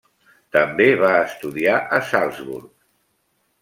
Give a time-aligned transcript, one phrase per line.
[0.57, 2.71] També va estudiar a Salzburg.